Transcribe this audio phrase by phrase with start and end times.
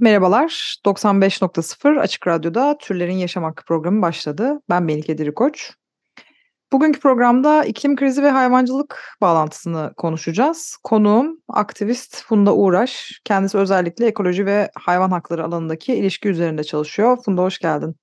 [0.00, 4.60] Merhabalar, 95.0 Açık Radyo'da Türlerin Yaşam Hakkı programı başladı.
[4.70, 5.72] Ben Melike Dirikoç.
[6.72, 10.76] Bugünkü programda iklim krizi ve hayvancılık bağlantısını konuşacağız.
[10.84, 13.20] Konuğum aktivist Funda Uğraş.
[13.24, 17.18] Kendisi özellikle ekoloji ve hayvan hakları alanındaki ilişki üzerinde çalışıyor.
[17.24, 17.96] Funda hoş geldin.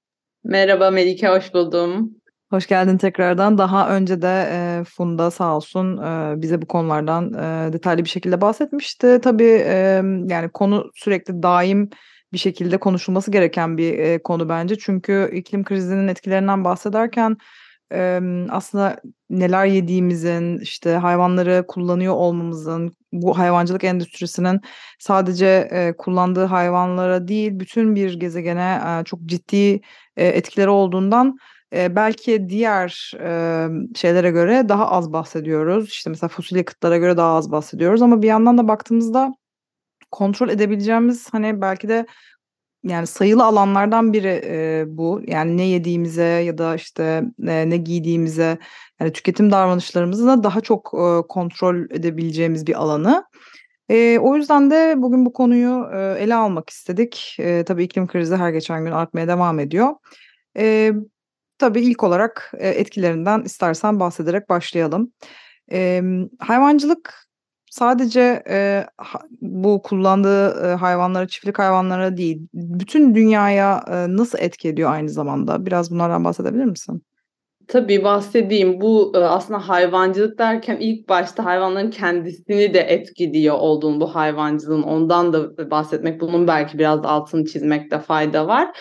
[0.43, 2.15] Merhaba Melike, hoş buldum.
[2.55, 3.57] Hoş geldin tekrardan.
[3.57, 8.41] Daha önce de e, Funda sağ olsun e, bize bu konulardan e, detaylı bir şekilde
[8.41, 9.19] bahsetmişti.
[9.23, 11.89] Tabii e, yani konu sürekli daim
[12.33, 14.77] bir şekilde konuşulması gereken bir e, konu bence.
[14.77, 17.37] Çünkü iklim krizinin etkilerinden bahsederken
[17.93, 24.61] e, aslında neler yediğimizin, işte hayvanları kullanıyor olmamızın, bu hayvancılık endüstrisinin
[24.99, 29.81] sadece e, kullandığı hayvanlara değil, bütün bir gezegene e, çok ciddi
[30.17, 31.37] e, etkileri olduğundan
[31.73, 35.89] e, belki diğer e, şeylere göre daha az bahsediyoruz.
[35.89, 39.35] İşte mesela fosil yakıtlara göre daha az bahsediyoruz ama bir yandan da baktığımızda
[40.11, 42.05] kontrol edebileceğimiz hani belki de
[42.83, 45.21] yani sayılı alanlardan biri e, bu.
[45.27, 48.57] Yani ne yediğimize ya da işte e, ne giydiğimize
[48.99, 53.25] yani tüketim davranışlarımızı da daha çok e, kontrol edebileceğimiz bir alanı.
[53.89, 57.35] E, o yüzden de bugün bu konuyu e, ele almak istedik.
[57.39, 59.95] E, tabii iklim krizi her geçen gün artmaya devam ediyor.
[60.57, 60.93] E,
[61.57, 65.11] tabii ilk olarak e, etkilerinden istersen bahsederek başlayalım.
[65.71, 66.01] E,
[66.39, 67.25] hayvancılık
[67.69, 68.85] sadece e,
[69.41, 75.65] bu kullandığı e, hayvanlara, çiftlik hayvanlara değil, bütün dünyaya e, nasıl etki ediyor aynı zamanda?
[75.65, 77.03] Biraz bunlardan bahsedebilir misin?
[77.67, 78.81] Tabii bahsedeyim.
[78.81, 85.33] Bu e, aslında hayvancılık derken ilk başta hayvanların kendisini de etkiliyor olduğunu bu hayvancılığın ondan
[85.33, 88.77] da bahsetmek, bunun belki biraz altını çizmekte fayda var.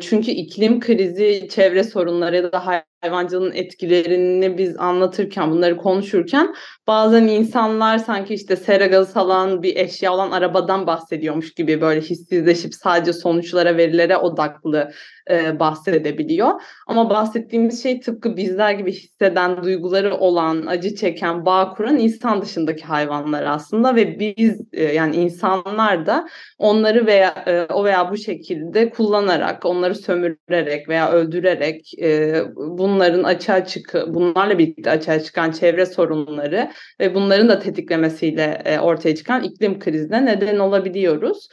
[0.00, 2.66] Çünkü iklim krizi, çevre sorunları da
[3.02, 6.54] hayvancılığın etkilerini biz anlatırken, bunları konuşurken
[6.86, 12.74] bazen insanlar sanki işte sera gazı salan bir eşya olan arabadan bahsediyormuş gibi böyle hissizleşip
[12.74, 14.90] sadece sonuçlara, verilere odaklı
[15.30, 16.60] e, bahsedebiliyor.
[16.86, 22.84] Ama bahsettiğimiz şey tıpkı bizler gibi hisseden, duyguları olan, acı çeken, bağ kuran insan dışındaki
[22.84, 26.26] hayvanlar aslında ve biz e, yani insanlar da
[26.58, 33.64] onları veya e, o veya bu şekilde kullanarak, onları sömürerek veya öldürerek e, bunların açığa
[33.64, 39.78] çık bunlarla birlikte açığa çıkan çevre sorunları ve bunların da tetiklemesiyle e, ortaya çıkan iklim
[39.78, 41.48] krizine neden olabiliyoruz.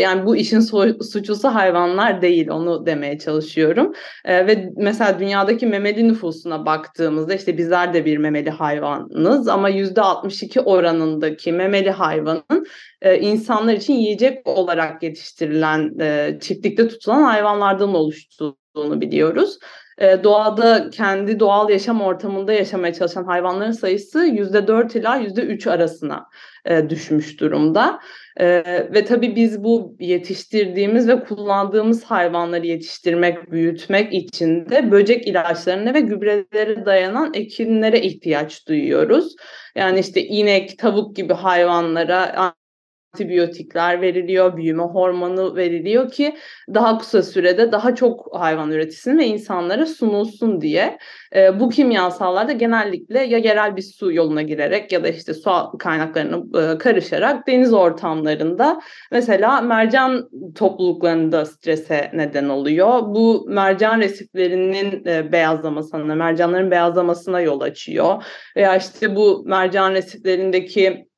[0.00, 3.92] Yani bu işin so- suçlusu hayvanlar değil onu demeye çalışıyorum.
[4.26, 11.52] Ve mesela dünyadaki memeli nüfusuna baktığımızda işte bizler de bir memeli hayvanız ama %62 oranındaki
[11.52, 12.66] memeli hayvanın
[13.20, 15.90] insanlar için yiyecek olarak yetiştirilen
[16.38, 19.58] çiftlikte tutulan hayvanlardan oluştuğunu biliyoruz.
[19.98, 26.26] E, doğada kendi doğal yaşam ortamında yaşamaya çalışan hayvanların sayısı %4 ila %3 arasına
[26.64, 28.00] e, düşmüş durumda.
[28.36, 28.46] E,
[28.94, 36.00] ve tabii biz bu yetiştirdiğimiz ve kullandığımız hayvanları yetiştirmek, büyütmek için de böcek ilaçlarına ve
[36.00, 39.36] gübrelere dayanan ekinlere ihtiyaç duyuyoruz.
[39.74, 42.52] Yani işte inek, tavuk gibi hayvanlara
[43.14, 46.36] antibiyotikler veriliyor, büyüme hormonu veriliyor ki
[46.74, 50.98] daha kısa sürede daha çok hayvan üretilsin ve insanlara sunulsun diye.
[51.36, 55.50] E, bu kimyasallar da genellikle ya yerel bir su yoluna girerek ya da işte su
[55.78, 58.80] kaynaklarına e, karışarak deniz ortamlarında
[59.10, 63.02] mesela mercan topluluklarında strese neden oluyor.
[63.02, 68.24] Bu mercan resiflerinin e, beyazlamasına, mercanların beyazlamasına yol açıyor.
[68.56, 71.11] Veya işte bu mercan resiflerindeki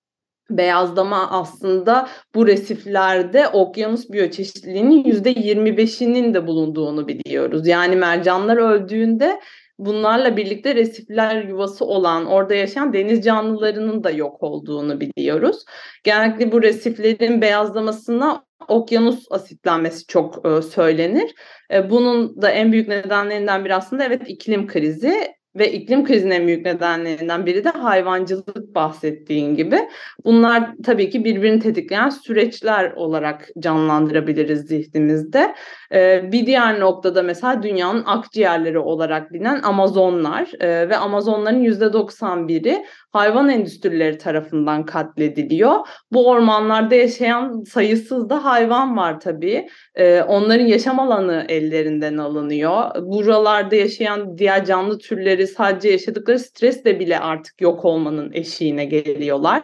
[0.50, 7.66] beyazlama aslında bu resiflerde okyanus biyoçeşitliliğinin %25'inin de bulunduğunu biliyoruz.
[7.66, 9.40] Yani mercanlar öldüğünde
[9.78, 15.64] bunlarla birlikte resifler yuvası olan orada yaşayan deniz canlılarının da yok olduğunu biliyoruz.
[16.04, 21.34] Genellikle bu resiflerin beyazlamasına okyanus asitlenmesi çok e, söylenir.
[21.72, 26.46] E, bunun da en büyük nedenlerinden biri aslında evet iklim krizi ve iklim krizinin en
[26.46, 29.78] büyük nedenlerinden biri de hayvancılık bahsettiğin gibi.
[30.24, 35.54] Bunlar tabii ki birbirini tetikleyen süreçler olarak canlandırabiliriz zihnimizde.
[35.92, 43.48] Ee, bir diğer noktada mesela dünyanın akciğerleri olarak bilinen Amazonlar ee, ve Amazonların %91'i hayvan
[43.48, 45.74] endüstrileri tarafından katlediliyor.
[46.12, 49.68] Bu ormanlarda yaşayan sayısız da hayvan var tabii.
[49.94, 52.90] Ee, onların yaşam alanı ellerinden alınıyor.
[53.00, 59.62] Buralarda yaşayan diğer canlı türleri sadece yaşadıkları stresle bile artık yok olmanın eşiğine geliyorlar.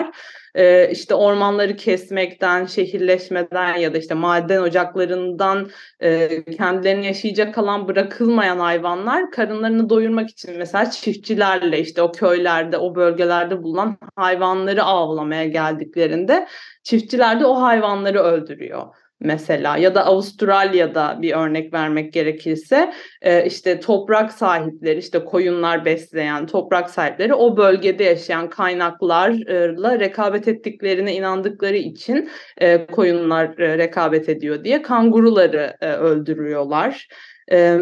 [0.55, 8.59] E, işte ormanları kesmekten, şehirleşmeden ya da işte maden ocaklarından e, kendilerini yaşayacak alan bırakılmayan
[8.59, 16.49] hayvanlar karınlarını doyurmak için mesela çiftçilerle işte o köylerde, o bölgelerde bulunan hayvanları avlamaya geldiklerinde
[16.83, 18.87] çiftçiler de o hayvanları öldürüyor
[19.21, 26.47] mesela ya da Avustralya'da bir örnek vermek gerekirse e, işte toprak sahipleri işte koyunlar besleyen
[26.47, 34.65] toprak sahipleri o bölgede yaşayan kaynaklarla rekabet ettiklerine inandıkları için e, koyunlar e, rekabet ediyor
[34.65, 37.09] diye kanguruları öldürüyorlar.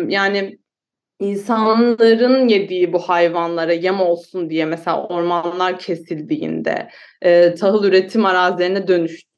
[0.08, 0.58] Yani
[1.20, 6.88] insanların yediği bu hayvanlara yem olsun diye mesela ormanlar kesildiğinde
[7.60, 8.86] tahıl üretim arazilerine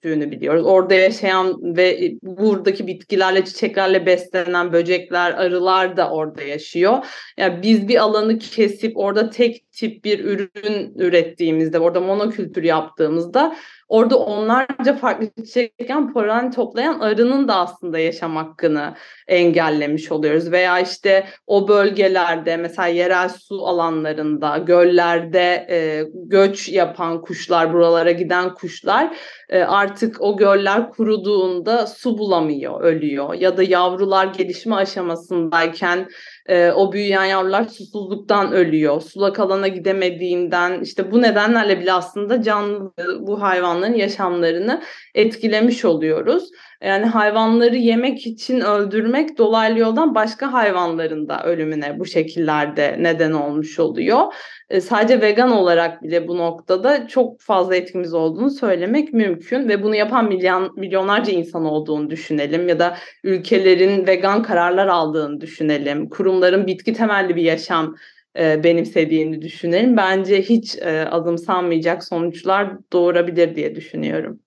[0.04, 0.66] dönüştüğünü biliyoruz.
[0.66, 7.04] Orada yaşayan ve buradaki bitkilerle, çiçeklerle beslenen böcekler, arılar da orada yaşıyor.
[7.38, 13.56] Yani biz bir alanı kesip orada tek tip bir ürün ürettiğimizde, orada monokültür yaptığımızda
[13.90, 18.94] orada onlarca farklı çiçekken polen toplayan arının da aslında yaşam hakkını
[19.28, 20.52] engellemiş oluyoruz.
[20.52, 28.54] Veya işte o bölgelerde mesela yerel su alanlarında, göllerde e, göç yapan kuşlar, buralara giden
[28.54, 29.16] kuşlar
[29.48, 33.34] e, artık o göller kuruduğunda su bulamıyor, ölüyor.
[33.34, 36.08] Ya da yavrular gelişme aşamasındayken
[36.46, 39.00] e, o büyüyen yavrular susuzluktan ölüyor.
[39.00, 44.82] Sulak alana gidemediğinden işte bu nedenlerle bile aslında canlı bu hayvanların yaşamlarını
[45.14, 46.50] etkilemiş oluyoruz.
[46.82, 53.78] Yani hayvanları yemek için öldürmek dolaylı yoldan başka hayvanların da ölümüne bu şekillerde neden olmuş
[53.78, 54.34] oluyor.
[54.70, 59.94] E, sadece vegan olarak bile bu noktada çok fazla etkimiz olduğunu söylemek mümkün ve bunu
[59.94, 66.08] yapan milyon, milyonlarca insan olduğunu düşünelim ya da ülkelerin vegan kararlar aldığını düşünelim.
[66.08, 67.94] Kurumların bitki temelli bir yaşam
[68.38, 69.96] e, benimsediğini düşünelim.
[69.96, 74.40] Bence hiç e, azımsanmayacak sonuçlar doğurabilir diye düşünüyorum.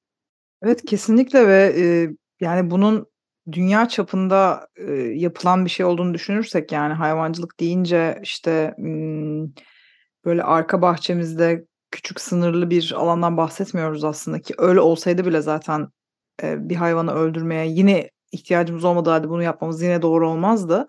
[0.63, 1.83] Evet kesinlikle ve e,
[2.43, 3.05] yani bunun
[3.51, 8.75] dünya çapında e, yapılan bir şey olduğunu düşünürsek yani hayvancılık deyince işte
[10.25, 15.87] böyle arka bahçemizde küçük sınırlı bir alandan bahsetmiyoruz aslında ki öyle olsaydı bile zaten
[16.43, 20.87] e, bir hayvanı öldürmeye yine ihtiyacımız olmadığı bunu yapmamız yine doğru olmazdı.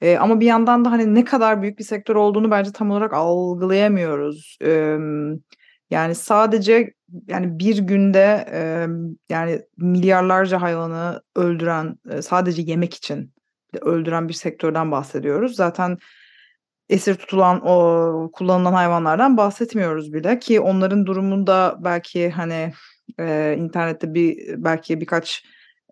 [0.00, 3.12] E, ama bir yandan da hani ne kadar büyük bir sektör olduğunu bence tam olarak
[3.12, 4.58] algılayamıyoruz.
[4.64, 4.98] E,
[5.92, 6.94] yani sadece
[7.28, 8.86] yani bir günde e,
[9.28, 13.34] yani milyarlarca hayvanı öldüren e, sadece yemek için
[13.80, 15.56] öldüren bir sektörden bahsediyoruz.
[15.56, 15.98] Zaten
[16.88, 22.72] esir tutulan o kullanılan hayvanlardan bahsetmiyoruz bile ki onların durumunda belki hani
[23.20, 25.44] e, internette bir belki birkaç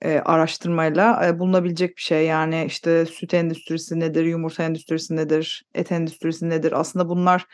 [0.02, 2.26] e, araştırmayla e, bulunabilecek bir şey.
[2.26, 6.72] Yani işte süt endüstrisi nedir, yumurta endüstrisi nedir, et endüstrisi nedir?
[6.80, 7.46] Aslında bunlar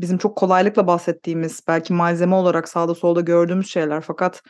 [0.00, 4.42] bizim çok kolaylıkla bahsettiğimiz belki malzeme olarak sağda solda gördüğümüz şeyler fakat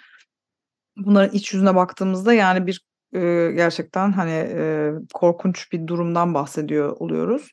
[0.96, 7.50] bunların iç yüzüne baktığımızda yani bir e, gerçekten hani e, korkunç bir durumdan bahsediyor oluyoruz.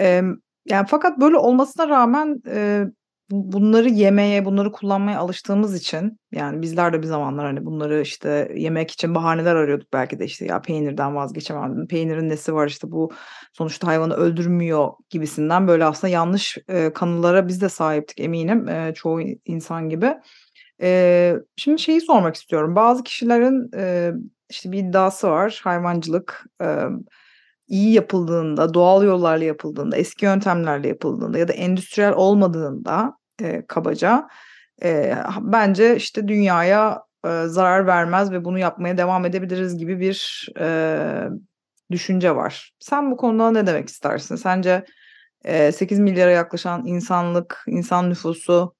[0.00, 0.22] E,
[0.66, 2.84] yani fakat böyle olmasına rağmen e,
[3.32, 8.90] bunları yemeye, bunları kullanmaya alıştığımız için yani bizler de bir zamanlar hani bunları işte yemek
[8.90, 11.86] için bahaneler arıyorduk belki de işte ya peynirden vazgeçemem.
[11.86, 13.12] Peynirin nesi var işte bu
[13.52, 19.20] sonuçta hayvanı öldürmüyor gibisinden böyle aslında yanlış e, kanılara biz de sahiptik eminim e, çoğu
[19.44, 20.14] insan gibi.
[20.82, 22.76] E, şimdi şeyi sormak istiyorum.
[22.76, 24.12] Bazı kişilerin e,
[24.50, 26.86] işte bir iddiası var hayvancılık e,
[27.68, 34.28] iyi yapıldığında, doğal yollarla yapıldığında, eski yöntemlerle yapıldığında ya da endüstriyel olmadığında e, kabaca
[34.82, 41.28] e, bence işte dünyaya e, zarar vermez ve bunu yapmaya devam edebiliriz gibi bir e,
[41.90, 42.72] düşünce var.
[42.80, 44.36] Sen bu konuda ne demek istersin?
[44.36, 44.84] Sence
[45.44, 48.74] e, 8 milyara yaklaşan insanlık, insan nüfusu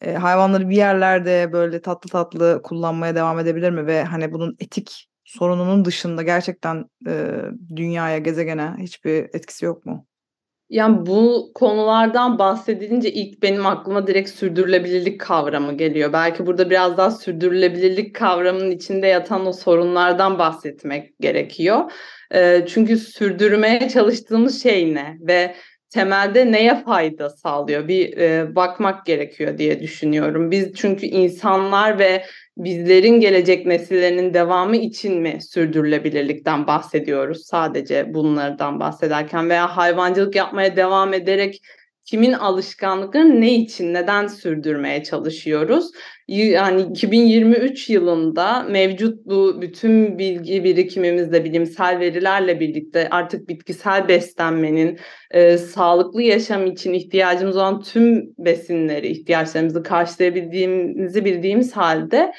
[0.00, 3.86] e, hayvanları bir yerlerde böyle tatlı tatlı kullanmaya devam edebilir mi?
[3.86, 7.34] Ve hani bunun etik sorununun dışında gerçekten e,
[7.76, 10.06] dünyaya, gezegene hiçbir etkisi yok mu?
[10.70, 16.12] Yani bu konulardan bahsedilince ilk benim aklıma direkt sürdürülebilirlik kavramı geliyor.
[16.12, 21.92] Belki burada biraz daha sürdürülebilirlik kavramının içinde yatan o sorunlardan bahsetmek gerekiyor.
[22.34, 25.54] E, çünkü sürdürmeye çalıştığımız şey ne ve
[25.90, 30.50] temelde neye fayda sağlıyor bir e, bakmak gerekiyor diye düşünüyorum.
[30.50, 32.24] Biz çünkü insanlar ve
[32.64, 37.46] bizlerin gelecek nesillerinin devamı için mi sürdürülebilirlikten bahsediyoruz?
[37.46, 41.62] Sadece bunlardan bahsederken veya hayvancılık yapmaya devam ederek
[42.10, 45.90] kimin alışkanlıkları ne için, neden sürdürmeye çalışıyoruz?
[46.28, 54.98] Yani 2023 yılında mevcut bu bütün bilgi birikimimizle, bilimsel verilerle birlikte artık bitkisel beslenmenin,
[55.30, 62.32] e, sağlıklı yaşam için ihtiyacımız olan tüm besinleri, ihtiyaçlarımızı karşılayabildiğimizi bildiğimiz halde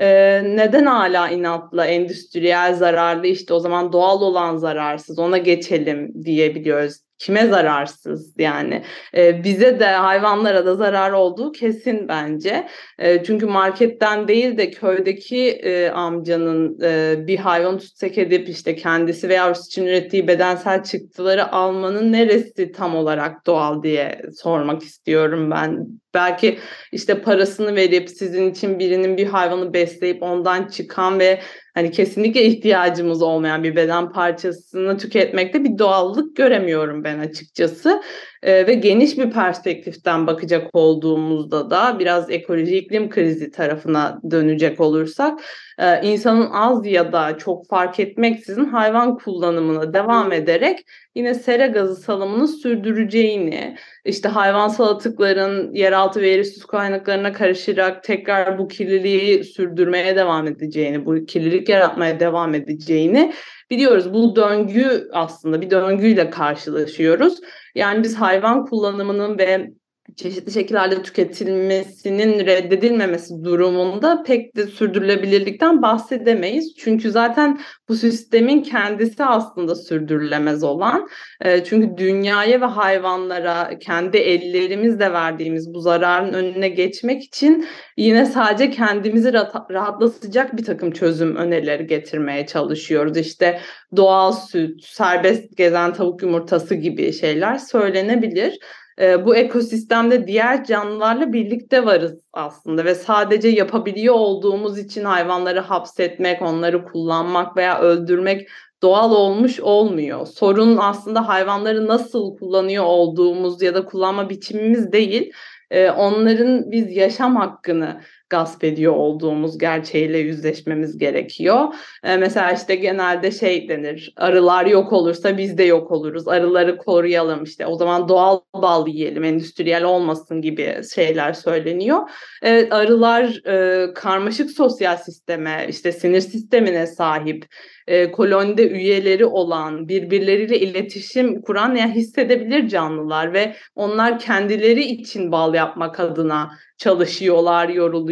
[0.00, 7.07] ee, neden hala inatla endüstriyel zararlı işte o zaman doğal olan zararsız ona geçelim diyebiliyoruz
[7.18, 8.82] kime zararsız yani?
[9.16, 12.68] E, bize de hayvanlara da zarar olduğu kesin bence.
[12.98, 19.28] E, çünkü marketten değil de köydeki e, amcanın e, bir hayvan tutsak edip işte kendisi
[19.28, 26.58] veya için ürettiği bedensel çıktıları almanın neresi tam olarak doğal diye sormak istiyorum ben belki
[26.92, 31.40] işte parasını verip sizin için birinin bir hayvanı besleyip ondan çıkan ve
[31.74, 38.02] hani kesinlikle ihtiyacımız olmayan bir beden parçasını tüketmekte bir doğallık göremiyorum ben açıkçası.
[38.42, 45.40] E, ve geniş bir perspektiften bakacak olduğumuzda da biraz ekoloji iklim krizi tarafına dönecek olursak
[45.78, 50.78] e, insanın az ya da çok fark etmeksizin hayvan kullanımına devam ederek
[51.14, 58.68] yine sera gazı salımını sürdüreceğini, işte hayvansal atıkların yeraltı ve yerüstü kaynaklarına karışarak tekrar bu
[58.68, 63.32] kirliliği sürdürmeye devam edeceğini, bu kirlilik yaratmaya devam edeceğini
[63.70, 64.14] biliyoruz.
[64.14, 67.40] Bu döngü aslında bir döngüyle karşılaşıyoruz.
[67.74, 69.70] Yani biz hayvan kullanımının ve
[70.16, 76.74] çeşitli şekillerde tüketilmesinin reddedilmemesi durumunda pek de sürdürülebilirlikten bahsedemeyiz.
[76.78, 81.08] Çünkü zaten bu sistemin kendisi aslında sürdürülemez olan.
[81.40, 88.70] E, çünkü dünyaya ve hayvanlara kendi ellerimizle verdiğimiz bu zararın önüne geçmek için yine sadece
[88.70, 89.32] kendimizi
[89.70, 93.16] rahatlatacak bir takım çözüm önerileri getirmeye çalışıyoruz.
[93.16, 93.60] İşte
[93.96, 98.58] doğal süt, serbest gezen tavuk yumurtası gibi şeyler söylenebilir
[99.00, 106.42] e, bu ekosistemde diğer canlılarla birlikte varız aslında ve sadece yapabiliyor olduğumuz için hayvanları hapsetmek,
[106.42, 108.48] onları kullanmak veya öldürmek
[108.82, 110.26] doğal olmuş olmuyor.
[110.26, 115.32] Sorun aslında hayvanları nasıl kullanıyor olduğumuz ya da kullanma biçimimiz değil.
[115.70, 118.00] E, onların biz yaşam hakkını
[118.30, 121.74] gasp ediyor olduğumuz gerçeğiyle yüzleşmemiz gerekiyor.
[122.04, 127.44] E, mesela işte genelde şey denir, arılar yok olursa biz de yok oluruz, arıları koruyalım
[127.44, 131.98] işte o zaman doğal bal yiyelim, endüstriyel olmasın gibi şeyler söyleniyor.
[132.42, 137.46] E, arılar e, karmaşık sosyal sisteme, işte sinir sistemine sahip,
[137.86, 145.54] e, kolonide üyeleri olan, birbirleriyle iletişim kuran yani hissedebilir canlılar ve onlar kendileri için bal
[145.54, 147.68] yapmak adına çalışıyorlar,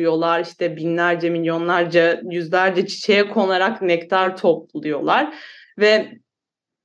[0.07, 0.41] yoruluyorlar.
[0.41, 5.35] İşte binlerce, milyonlarca, yüzlerce çiçeğe konarak nektar topluyorlar
[5.79, 6.09] ve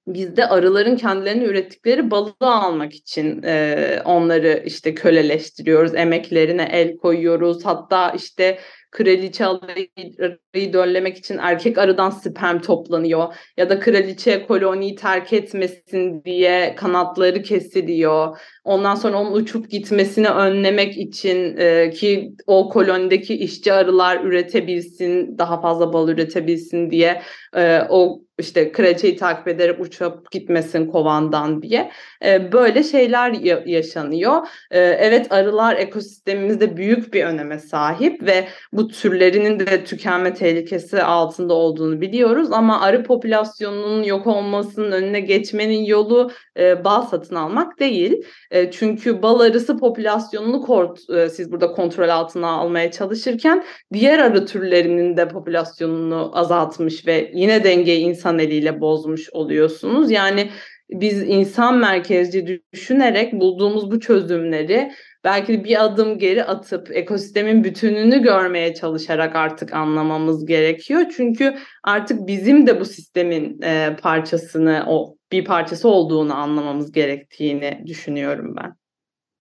[0.07, 7.65] biz de arıların kendilerini ürettikleri balığı almak için e, onları işte köleleştiriyoruz, emeklerine el koyuyoruz.
[7.65, 8.59] Hatta işte
[8.91, 16.75] kraliçe arıyı döllemek için erkek arıdan sperm toplanıyor ya da kraliçe koloniyi terk etmesin diye
[16.75, 18.37] kanatları kesiliyor.
[18.63, 25.61] Ondan sonra onun uçup gitmesini önlemek için e, ki o kolonideki işçi arılar üretebilsin, daha
[25.61, 27.21] fazla bal üretebilsin diye
[27.55, 31.91] e, o işte kraliçeyi takip ederek uçup gitmesin kovandan diye
[32.25, 34.47] e, böyle şeyler ya- yaşanıyor.
[34.71, 41.53] E, evet arılar ekosistemimizde büyük bir öneme sahip ve bu türlerinin de tükenme tehlikesi altında
[41.53, 48.23] olduğunu biliyoruz ama arı popülasyonunun yok olmasının önüne geçmenin yolu e, bal satın almak değil.
[48.51, 54.45] E, çünkü bal arısı popülasyonunu kort, e, siz burada kontrol altına almaya çalışırken diğer arı
[54.45, 60.11] türlerinin de popülasyonunu azaltmış ve yine dengeyi insan eliyle bozmuş oluyorsunuz.
[60.11, 60.49] Yani
[60.89, 64.91] biz insan merkezci düşünerek bulduğumuz bu çözümleri
[65.23, 71.01] belki bir adım geri atıp ekosistemin bütününü görmeye çalışarak artık anlamamız gerekiyor.
[71.17, 78.55] Çünkü artık bizim de bu sistemin e, parçasını, o bir parçası olduğunu anlamamız gerektiğini düşünüyorum
[78.57, 78.75] ben.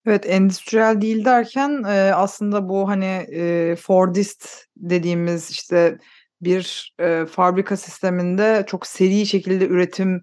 [0.06, 5.98] Evet, endüstriyel değil derken e, aslında bu hani e, Fordist dediğimiz işte
[6.40, 10.22] bir e, fabrika sisteminde çok seri şekilde üretim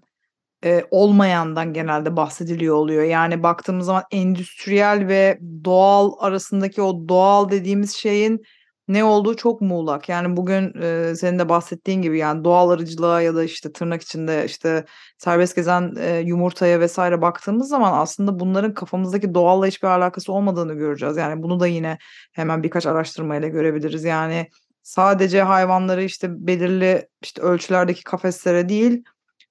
[0.64, 3.04] e, olmayandan genelde bahsediliyor oluyor.
[3.04, 8.42] Yani baktığımız zaman endüstriyel ve doğal arasındaki o doğal dediğimiz şeyin
[8.88, 10.08] ne olduğu çok muğlak.
[10.08, 14.44] Yani bugün e, senin de bahsettiğin gibi yani doğal arıcılığa ya da işte tırnak içinde
[14.46, 14.84] işte
[15.18, 21.16] serbest gezen e, yumurtaya vesaire baktığımız zaman aslında bunların kafamızdaki doğalla hiçbir alakası olmadığını göreceğiz.
[21.16, 21.98] Yani bunu da yine
[22.32, 24.04] hemen birkaç araştırmayla görebiliriz.
[24.04, 24.48] Yani
[24.88, 29.04] sadece hayvanları işte belirli işte ölçülerdeki kafeslere değil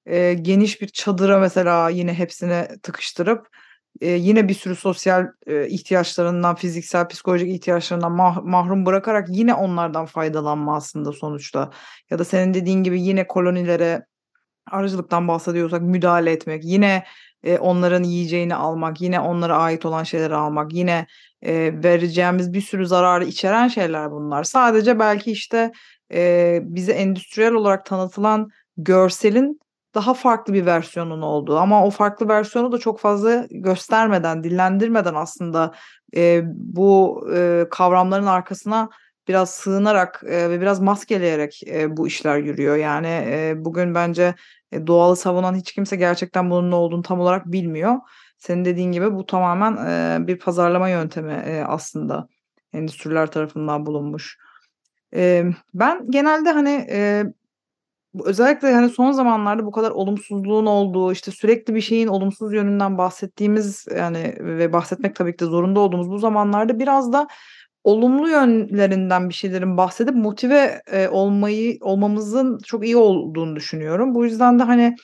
[0.06, 3.48] e, geniş bir çadıra mesela yine hepsini tıkıştırıp
[4.02, 10.06] e, yine bir sürü sosyal e, ihtiyaçlarından, fiziksel, psikolojik ihtiyaçlarından mah- mahrum bırakarak yine onlardan
[10.06, 11.72] faydalanma aslında sonuçta.
[12.10, 14.06] Ya da senin dediğin gibi yine kolonilere
[14.72, 17.04] arıcılıktan bahsediyorsak müdahale etmek, yine
[17.48, 21.08] e, onların yiyeceğini almak, yine onlara ait olan şeyleri almak, yine
[21.42, 24.44] e, vereceğimiz bir sürü zararı içeren şeyler bunlar.
[24.44, 25.72] Sadece belki işte
[26.14, 29.60] e, bize endüstriyel olarak tanıtılan görselin
[29.96, 35.74] daha farklı bir versiyonun olduğu ama o farklı versiyonu da çok fazla göstermeden, dillendirmeden aslında
[36.16, 38.90] e, bu e, kavramların arkasına
[39.28, 42.76] biraz sığınarak ve biraz maskeleyerek bu işler yürüyor.
[42.76, 44.36] Yani bugün bence
[44.72, 47.96] e, doğalı savunan hiç kimse gerçekten bunun ne olduğunu tam olarak bilmiyor.
[48.38, 52.28] Senin dediğin gibi bu tamamen bir pazarlama yöntemi e, aslında
[52.74, 54.38] endüstriler tarafından bulunmuş.
[55.74, 56.88] Ben genelde hani
[58.24, 63.86] özellikle hani son zamanlarda bu kadar olumsuzluğun olduğu işte sürekli bir şeyin olumsuz yönünden bahsettiğimiz
[63.98, 67.28] yani ve bahsetmek tabii ki de zorunda olduğumuz bu zamanlarda biraz da
[67.88, 74.16] olumlu yönlerinden bir şeylerin bahsedip motive e, olmayı olmamızın çok iyi olduğunu düşünüyorum.
[74.16, 74.96] Bu yüzden de hani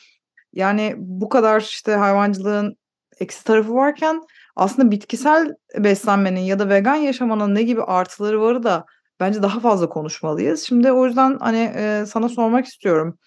[0.53, 2.75] yani bu kadar işte hayvancılığın
[3.19, 4.21] eksi tarafı varken
[4.55, 8.85] aslında bitkisel beslenmenin ya da vegan yaşamanın ne gibi artıları varı da
[9.19, 10.63] bence daha fazla konuşmalıyız.
[10.63, 13.17] Şimdi o yüzden hani e, sana sormak istiyorum.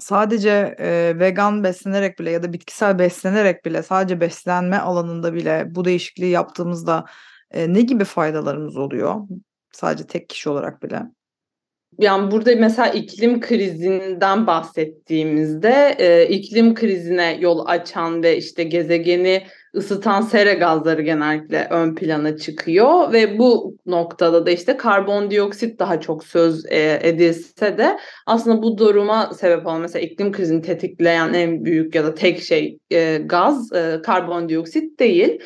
[0.00, 5.84] Sadece e, vegan beslenerek bile ya da bitkisel beslenerek bile sadece beslenme alanında bile bu
[5.84, 7.04] değişikliği yaptığımızda
[7.50, 9.14] e, ne gibi faydalarımız oluyor?
[9.72, 11.02] Sadece tek kişi olarak bile.
[11.98, 19.46] Yani burada mesela iklim krizinden bahsettiğimizde e, iklim krizine yol açan ve işte gezegeni
[19.78, 26.24] ısıtan sera gazları genellikle ön plana çıkıyor ve bu noktada da işte karbondioksit daha çok
[26.24, 31.94] söz e, edilse de aslında bu duruma sebep olan mesela iklim krizini tetikleyen en büyük
[31.94, 35.40] ya da tek şey e, gaz e, karbondioksit değil.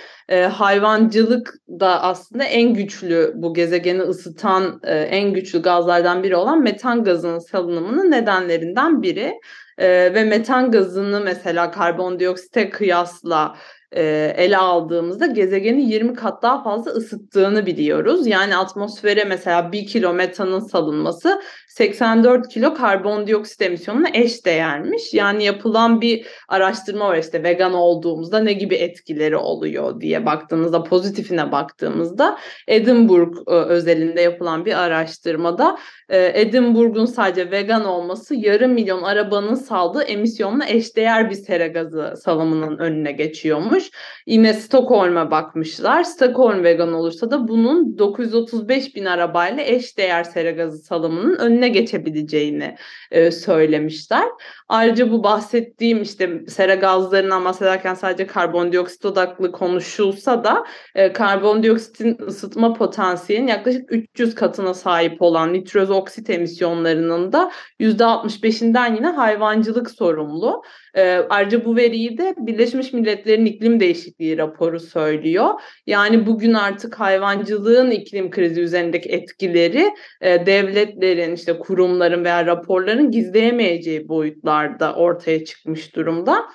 [0.51, 7.39] Hayvancılık da aslında en güçlü bu gezegeni ısıtan en güçlü gazlardan biri olan metan gazının
[7.39, 9.33] salınımının nedenlerinden biri.
[9.79, 13.54] E, ve metan gazını mesela karbondioksite kıyasla
[13.97, 18.26] e, ele aldığımızda gezegeni 20 kat daha fazla ısıttığını biliyoruz.
[18.26, 25.15] Yani atmosfere mesela 1 kilo metanın salınması 84 kilo karbondioksit emisyonuna eş değermiş.
[25.15, 31.52] Yani yapılan bir araştırma var işte vegan olduğumuzda ne gibi etkileri oluyor diye baktığımızda pozitifine
[31.52, 39.54] baktığımızda Edinburgh e, özelinde yapılan bir araştırmada e, Edinburgh'un sadece vegan olması yarım milyon arabanın
[39.54, 43.91] saldığı emisyonla eşdeğer bir sera gazı salımının önüne geçiyormuş.
[44.26, 46.02] Yine Stockholm'a bakmışlar.
[46.02, 52.77] Stockholm vegan olursa da bunun 935 bin arabayla eşdeğer sera gazı salımının önüne geçebileceğini
[53.11, 54.29] e, söylemişler.
[54.69, 62.75] Ayrıca bu bahsettiğim işte sera gazlarından bahsederken sadece karbondioksit odaklı konuşulsa da e, karbondioksitin ısıtma
[62.75, 70.63] potansiyelinin yaklaşık 300 katına sahip olan nitroz oksit emisyonlarının da %65'inden yine hayvancılık sorumlu.
[70.95, 75.49] E, ayrıca bu veriyi de Birleşmiş Milletler'in iklim değişikliği raporu söylüyor.
[75.87, 84.09] Yani bugün artık hayvancılığın iklim krizi üzerindeki etkileri e, devletlerin, işte kurumların veya raporların gizleyemeyeceği
[84.09, 86.49] boyutlarda ortaya çıkmış durumda.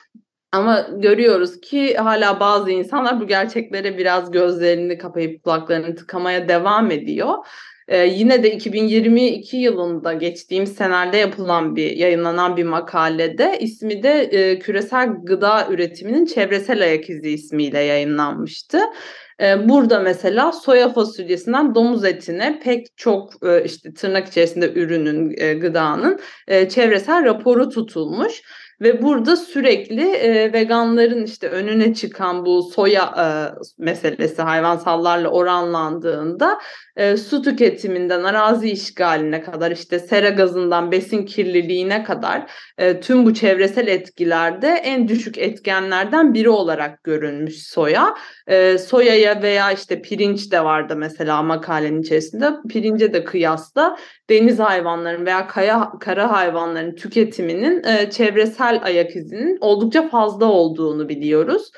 [0.52, 7.34] Ama görüyoruz ki hala bazı insanlar bu gerçeklere biraz gözlerini kapayıp kulaklarını tıkamaya devam ediyor.
[7.88, 14.60] Ee, yine de 2022 yılında geçtiğimiz senelerde yapılan bir yayınlanan bir makalede ismi de e,
[14.60, 18.80] küresel gıda üretiminin çevresel ayak izi ismiyle yayınlanmıştı.
[19.41, 25.54] Ee, burada mesela soya fasulyesinden domuz etine pek çok e, işte tırnak içerisinde ürünün, e,
[25.54, 28.41] gıdanın e, çevresel raporu tutulmuş.
[28.81, 33.25] Ve burada sürekli e, veganların işte önüne çıkan bu soya e,
[33.77, 36.59] meselesi hayvansallarla oranlandığında
[36.95, 43.33] e, su tüketiminden arazi işgaline kadar işte sera gazından besin kirliliğine kadar e, tüm bu
[43.33, 48.15] çevresel etkilerde en düşük etkenlerden biri olarak görülmüş soya.
[48.47, 52.49] E, soyaya veya işte pirinç de vardı mesela makalenin içerisinde.
[52.69, 53.97] Pirince de kıyasla
[54.29, 61.71] deniz hayvanların veya kaya, kara hayvanların tüketiminin e, çevresel ayak izinin oldukça fazla olduğunu biliyoruz.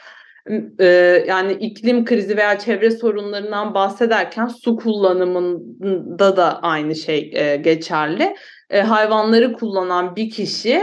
[0.80, 0.86] E,
[1.28, 8.36] yani iklim krizi veya çevre sorunlarından bahsederken su kullanımında da aynı şey e, geçerli.
[8.70, 10.82] e, hayvanları kullanan bir kişi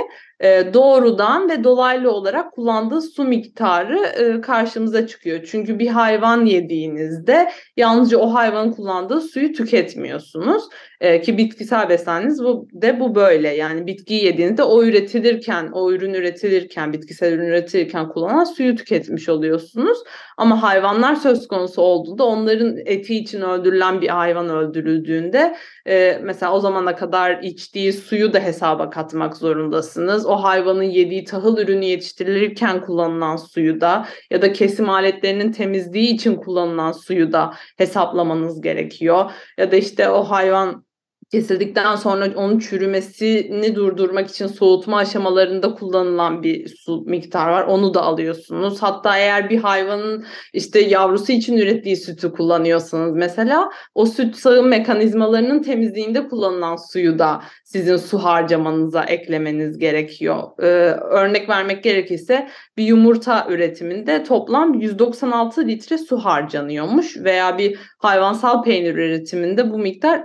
[0.74, 5.48] doğrudan ve dolaylı olarak kullandığı su miktarı karşımıza çıkıyor.
[5.50, 10.64] Çünkü bir hayvan yediğinizde yalnızca o hayvanın kullandığı suyu tüketmiyorsunuz.
[11.00, 13.48] E, ki bitkisel besleniniz bu de bu böyle.
[13.48, 19.98] Yani bitkiyi yediğinizde o üretilirken, o ürün üretilirken, bitkisel ürün üretilirken kullanılan suyu tüketmiş oluyorsunuz.
[20.36, 25.56] Ama hayvanlar söz konusu olduğunda onların eti için öldürülen bir hayvan öldürüldüğünde
[25.88, 30.26] e, mesela o zamana kadar içtiği suyu da hesaba katmak zorundasınız.
[30.26, 36.36] O hayvanın yediği tahıl ürünü yetiştirilirken kullanılan suyu da ya da kesim aletlerinin temizliği için
[36.36, 39.30] kullanılan suyu da hesaplamanız gerekiyor.
[39.58, 40.86] Ya da işte o hayvan
[41.30, 47.64] kesildikten sonra onun çürümesini durdurmak için soğutma aşamalarında kullanılan bir su miktar var.
[47.64, 48.82] Onu da alıyorsunuz.
[48.82, 55.62] Hatta eğer bir hayvanın işte yavrusu için ürettiği sütü kullanıyorsanız mesela o süt sağım mekanizmalarının
[55.62, 60.42] temizliğinde kullanılan suyu da sizin su harcamanıza eklemeniz gerekiyor.
[60.58, 60.66] Ee,
[61.00, 68.94] örnek vermek gerekirse bir yumurta üretiminde toplam 196 litre su harcanıyormuş veya bir hayvansal peynir
[68.94, 70.22] üretiminde bu miktar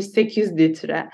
[0.00, 1.10] 3178 litre.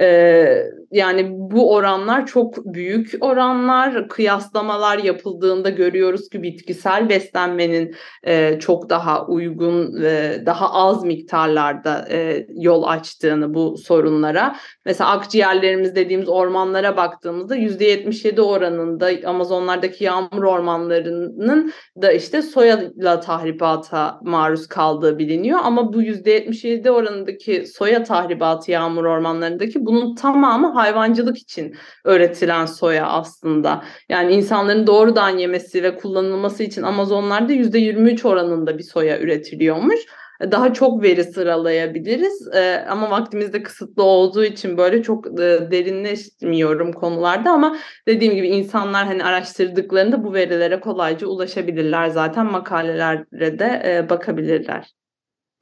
[0.00, 4.08] Ee, yani bu oranlar çok büyük oranlar.
[4.08, 12.46] Kıyaslamalar yapıldığında görüyoruz ki bitkisel beslenmenin e, çok daha uygun ve daha az miktarlarda e,
[12.48, 14.56] yol açtığını bu sorunlara.
[14.84, 24.66] Mesela akciğerlerimiz dediğimiz ormanlara baktığımızda %77 oranında Amazonlardaki yağmur ormanlarının da işte soyayla tahribata maruz
[24.66, 25.58] kaldığı biliniyor.
[25.62, 33.84] Ama bu %77 oranındaki soya tahribatı yağmur ormanlarındaki bunun tamamı hayvancılık için öğretilen soya aslında.
[34.08, 40.00] Yani insanların doğrudan yemesi ve kullanılması için Amazonlarda %23 oranında bir soya üretiliyormuş
[40.40, 46.92] daha çok veri sıralayabiliriz ee, ama vaktimiz de kısıtlı olduğu için böyle çok e, derinleşmiyorum
[46.92, 47.76] konularda ama
[48.08, 54.94] dediğim gibi insanlar hani araştırdıklarında bu verilere kolayca ulaşabilirler zaten makalelere de e, bakabilirler.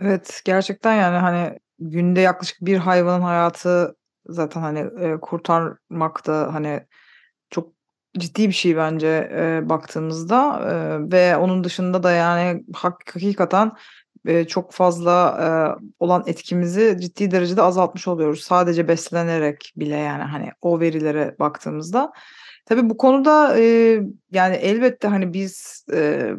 [0.00, 3.96] Evet gerçekten yani hani günde yaklaşık bir hayvanın hayatı
[4.28, 6.80] zaten hani e, kurtarmak da hani
[7.50, 7.72] çok
[8.18, 10.72] ciddi bir şey bence e, baktığımızda e,
[11.12, 13.72] ve onun dışında da yani hak, hakikaten
[14.26, 15.48] e, çok fazla e,
[15.98, 18.40] olan etkimizi ciddi derecede azaltmış oluyoruz.
[18.40, 22.12] Sadece beslenerek bile yani hani o verilere baktığımızda.
[22.66, 23.62] Tabii bu konuda e,
[24.32, 26.30] yani elbette hani biz e,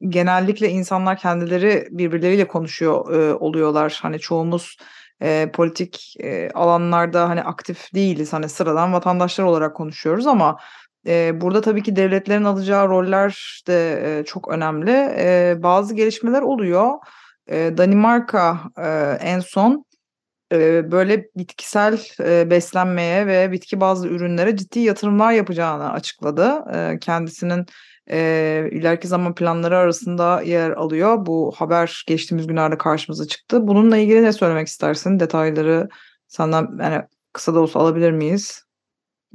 [0.00, 3.98] genellikle insanlar kendileri birbirleriyle konuşuyor e, oluyorlar.
[4.02, 4.76] Hani çoğumuz
[5.22, 8.32] e, politik e, alanlarda hani aktif değiliz.
[8.32, 10.58] Hani sıradan vatandaşlar olarak konuşuyoruz ama
[11.06, 14.90] e, burada tabii ki devletlerin alacağı roller de e, çok önemli.
[15.18, 16.90] E, bazı gelişmeler oluyor.
[17.48, 19.84] E, Danimarka e, en son
[20.52, 26.64] e, böyle bitkisel e, beslenmeye ve bitki bazlı ürünlere ciddi yatırımlar yapacağını açıkladı.
[26.74, 27.66] E, kendisinin
[28.10, 31.26] e, ileriki zaman planları arasında yer alıyor.
[31.26, 33.68] Bu haber geçtiğimiz günlerde karşımıza çıktı.
[33.68, 35.20] Bununla ilgili ne söylemek istersin?
[35.20, 35.88] Detayları
[36.28, 38.65] senden yani kısa da olsa alabilir miyiz?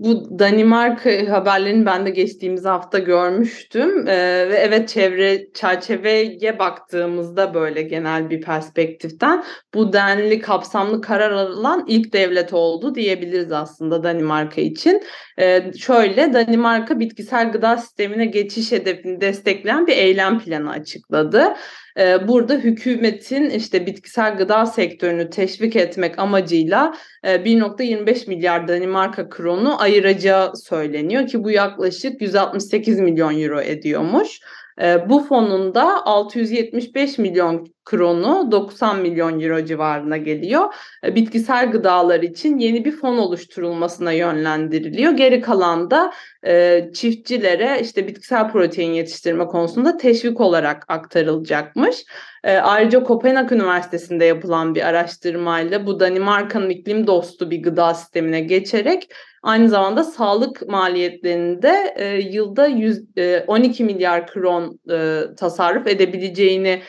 [0.04, 7.82] Bu Danimarka haberlerini ben de geçtiğimiz hafta görmüştüm ee, ve evet çevre çerçeveye baktığımızda böyle
[7.82, 15.04] genel bir perspektiften bu denli kapsamlı karar alınan ilk devlet oldu diyebiliriz aslında Danimarka için.
[15.40, 21.54] Ee, şöyle Danimarka bitkisel gıda sistemine geçiş hedefini destekleyen bir eylem planı açıkladı.
[21.98, 29.82] Ee, burada hükümetin işte bitkisel gıda sektörünü teşvik etmek amacıyla 1.25 e, milyar Danimarka kronu
[29.82, 34.40] ayıracağı söyleniyor ki bu yaklaşık 168 milyon euro ediyormuş.
[34.82, 40.74] Ee, bu fonun da 675 milyon kronu 90 milyon euro civarına geliyor.
[41.04, 45.12] Ee, bitkisel gıdalar için yeni bir fon oluşturulmasına yönlendiriliyor.
[45.12, 46.14] Geri kalan da
[46.46, 52.06] e, çiftçilere işte bitkisel protein yetiştirme konusunda teşvik olarak aktarılacakmış.
[52.44, 59.10] E, ayrıca Kopenhag Üniversitesi'nde yapılan bir araştırmayla bu Danimarka'nın iklim dostu bir gıda sistemine geçerek
[59.44, 66.82] aynı zamanda sağlık maliyetlerinde e, yılda 100, e, 12 milyar kron e, tasarruf edebileceğini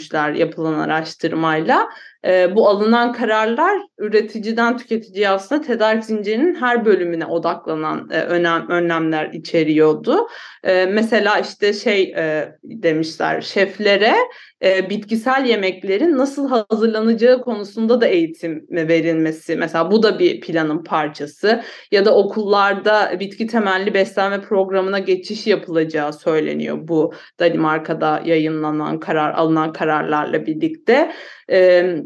[0.00, 1.90] öngörmüşler yapılan araştırmayla.
[2.26, 9.30] E, bu alınan kararlar üreticiden tüketiciye aslında tedarik zincirinin her bölümüne odaklanan e, önem, önlemler
[9.32, 10.28] içeriyordu.
[10.64, 14.14] E, mesela işte şey e, demişler şeflere
[14.64, 19.56] e, bitkisel yemeklerin nasıl hazırlanacağı konusunda da eğitim verilmesi.
[19.56, 21.62] Mesela bu da bir planın parçası.
[21.92, 29.72] Ya da okullarda bitki temelli beslenme programına geçiş yapılacağı söyleniyor bu Danimarka'da yayınlanan karar alınan
[29.72, 31.12] kararlarla birlikte.
[31.50, 31.96] E,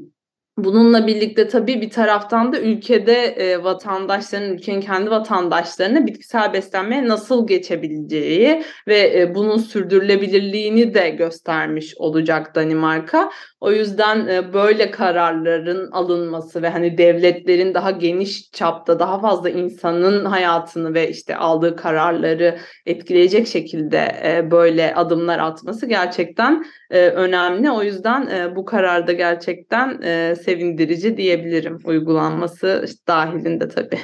[0.59, 7.47] Bununla birlikte tabii bir taraftan da ülkede e, vatandaşların, ülkenin kendi vatandaşlarına bitkisel beslenmeye nasıl
[7.47, 13.31] geçebileceği ve e, bunun sürdürülebilirliğini de göstermiş olacak Danimarka.
[13.61, 20.25] O yüzden e, böyle kararların alınması ve hani devletlerin daha geniş çapta daha fazla insanın
[20.25, 27.71] hayatını ve işte aldığı kararları etkileyecek şekilde e, böyle adımlar atması gerçekten e, önemli.
[27.71, 33.99] O yüzden e, bu kararda gerçekten e, sevindirici diyebilirim uygulanması dahilinde tabii.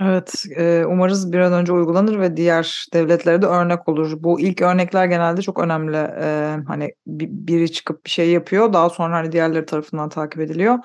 [0.00, 4.22] Evet, e, umarız bir an önce uygulanır ve diğer devletlere de örnek olur.
[4.22, 5.96] Bu ilk örnekler genelde çok önemli.
[5.96, 10.78] E, hani bi- biri çıkıp bir şey yapıyor, daha sonra hani diğerleri tarafından takip ediliyor.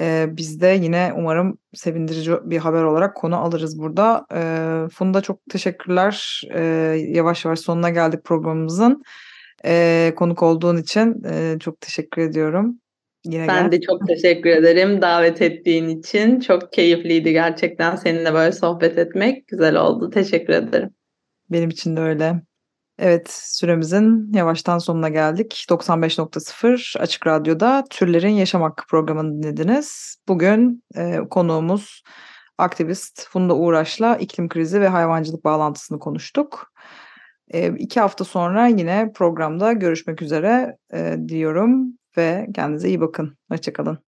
[0.00, 4.26] E, biz de yine umarım sevindirici bir haber olarak konu alırız burada.
[4.92, 6.42] Funda çok teşekkürler.
[7.14, 9.02] Yavaş yavaş sonuna geldik programımızın.
[10.16, 11.22] Konuk olduğun için
[11.58, 12.80] çok teşekkür ediyorum.
[13.24, 13.72] Yine Ben gel.
[13.72, 16.40] de çok teşekkür ederim davet ettiğin için.
[16.40, 19.48] Çok keyifliydi gerçekten seninle böyle sohbet etmek.
[19.48, 20.10] Güzel oldu.
[20.10, 20.90] Teşekkür ederim.
[21.50, 22.42] Benim için de öyle.
[22.98, 25.66] Evet, süremizin yavaştan sonuna geldik.
[25.70, 30.16] 95.0 Açık Radyo'da Türlerin Yaşam Hakkı programını dinlediniz.
[30.28, 32.02] Bugün e, konuğumuz
[32.58, 36.72] aktivist Funda Uğraş'la iklim krizi ve hayvancılık bağlantısını konuştuk.
[37.50, 43.38] E, iki hafta sonra yine programda görüşmek üzere e, diyorum ve kendinize iyi bakın.
[43.50, 44.13] Hoşçakalın.